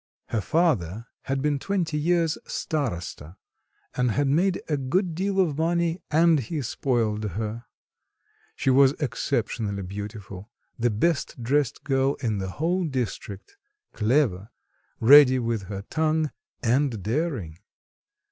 Her 0.29 0.41
father 0.41 1.05
had 1.25 1.43
been 1.43 1.59
twenty 1.59 1.95
years 1.95 2.35
starosta, 2.47 3.37
and 3.95 4.09
had 4.09 4.27
made 4.27 4.59
a 4.67 4.75
good 4.75 5.13
deal 5.13 5.39
of 5.39 5.59
money, 5.59 6.01
and 6.09 6.39
he 6.39 6.63
spoiled 6.63 7.23
her. 7.33 7.65
She 8.55 8.71
was 8.71 8.93
exceptionally 8.93 9.83
beautiful, 9.83 10.49
the 10.79 10.89
best 10.89 11.43
dressed 11.43 11.83
girl 11.83 12.15
in 12.15 12.39
the 12.39 12.49
whole 12.49 12.83
district, 12.85 13.57
clever, 13.93 14.49
ready 14.99 15.37
with 15.37 15.65
her 15.65 15.83
tongue, 15.91 16.31
and 16.63 17.03
daring. 17.03 17.59